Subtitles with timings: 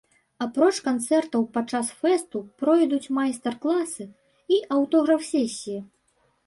[0.43, 4.09] Апроч канцэртаў падчас фэсту пройдуць майстар-класы
[4.57, 5.79] і аўтограф-сесіі.